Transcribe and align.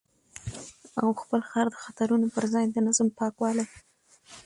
او 1.01 1.07
خپل 1.21 1.41
ښار 1.49 1.67
د 1.71 1.75
خطرونو 1.83 2.27
پر 2.35 2.43
ځای 2.53 2.65
د 2.69 2.77
نظم، 2.87 3.07
پاکوالي 3.19 3.65